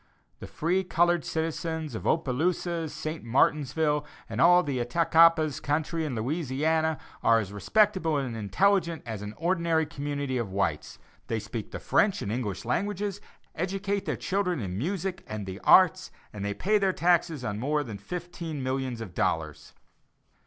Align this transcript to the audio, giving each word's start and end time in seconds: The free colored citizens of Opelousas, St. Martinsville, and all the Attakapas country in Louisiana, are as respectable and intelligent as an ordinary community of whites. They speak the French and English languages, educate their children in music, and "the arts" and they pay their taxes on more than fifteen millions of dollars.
The 0.39 0.47
free 0.47 0.83
colored 0.83 1.23
citizens 1.23 1.93
of 1.93 2.07
Opelousas, 2.07 2.91
St. 2.91 3.23
Martinsville, 3.23 4.03
and 4.27 4.41
all 4.41 4.63
the 4.63 4.79
Attakapas 4.79 5.59
country 5.61 6.05
in 6.05 6.15
Louisiana, 6.15 6.97
are 7.21 7.37
as 7.37 7.53
respectable 7.53 8.17
and 8.17 8.35
intelligent 8.35 9.03
as 9.05 9.21
an 9.21 9.35
ordinary 9.37 9.85
community 9.85 10.39
of 10.39 10.49
whites. 10.51 10.97
They 11.27 11.37
speak 11.39 11.69
the 11.69 11.77
French 11.77 12.23
and 12.23 12.31
English 12.31 12.65
languages, 12.65 13.21
educate 13.53 14.05
their 14.05 14.17
children 14.17 14.59
in 14.59 14.75
music, 14.75 15.23
and 15.27 15.45
"the 15.45 15.59
arts" 15.59 16.09
and 16.33 16.43
they 16.43 16.55
pay 16.55 16.79
their 16.79 16.93
taxes 16.93 17.45
on 17.45 17.59
more 17.59 17.83
than 17.83 17.99
fifteen 17.99 18.63
millions 18.63 19.01
of 19.01 19.13
dollars. 19.13 19.75